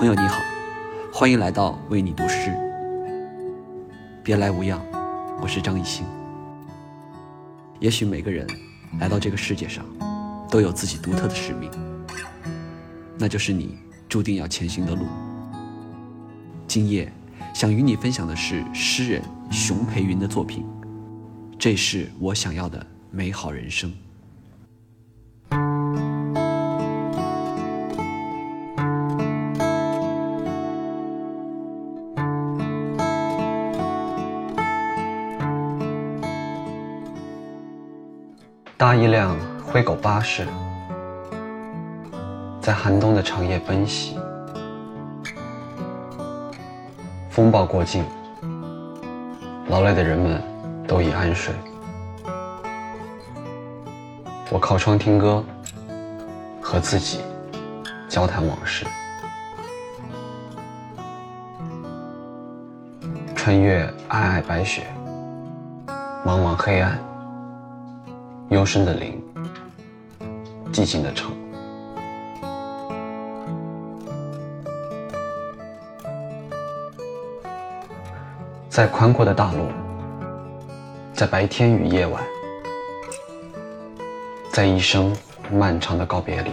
[0.00, 0.42] 朋友你好，
[1.12, 2.50] 欢迎来到为你读诗。
[4.24, 4.80] 别来无恙，
[5.42, 6.06] 我是张艺兴。
[7.80, 8.46] 也许每个人
[8.98, 9.84] 来到这个世界上，
[10.50, 11.70] 都有自己独特的使命，
[13.18, 13.76] 那就是你
[14.08, 15.04] 注定要前行的路。
[16.66, 17.12] 今夜
[17.52, 20.64] 想与你分享的是诗人熊培云的作品，
[21.58, 23.92] 这是我想要的美好人生。
[38.80, 40.48] 搭一辆灰狗巴士，
[42.62, 44.18] 在寒冬的长夜奔袭。
[47.28, 48.02] 风暴过境，
[49.68, 50.42] 劳累的人们
[50.88, 51.54] 都已安睡。
[54.48, 55.44] 我靠窗听歌，
[56.62, 57.20] 和自己
[58.08, 58.86] 交谈往事。
[63.36, 64.86] 穿越皑皑白雪，
[66.24, 66.98] 茫茫黑暗。
[68.50, 69.22] 幽深的林，
[70.72, 71.30] 寂静的城，
[78.68, 79.68] 在宽阔的大陆，
[81.14, 82.20] 在白天与夜晚，
[84.50, 85.16] 在一生
[85.52, 86.50] 漫长的告别里，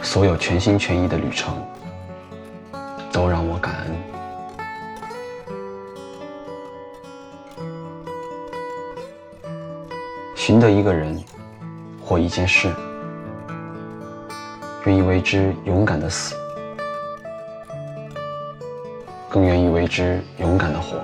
[0.00, 1.54] 所有全心全意的旅程，
[3.12, 4.15] 都让我感恩。
[10.46, 11.20] 寻得一个人
[12.00, 12.72] 或一件事，
[14.84, 16.36] 愿意为之勇敢的死，
[19.28, 21.00] 更愿意为之勇敢的活。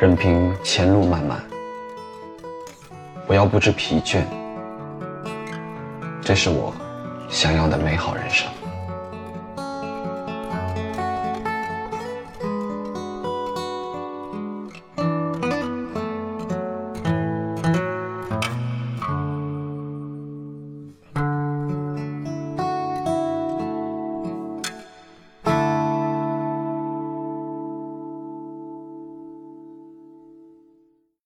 [0.00, 1.42] 任凭前路漫漫，
[3.26, 4.22] 不要不知疲倦。
[6.20, 6.72] 这是我
[7.28, 8.46] 想要的美好人生。